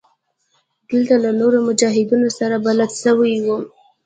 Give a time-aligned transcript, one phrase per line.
[0.89, 3.63] دلته له نورو مجاهدينو سره بلد سوى وم.